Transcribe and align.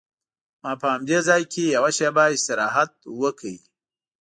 ما 0.61 0.71
په 0.81 0.87
همدې 0.93 1.19
ځای 1.27 1.43
کې 1.51 1.63
یوه 1.75 1.91
شېبه 1.97 2.23
استراحت 2.35 2.91
وکړ. 3.21 3.53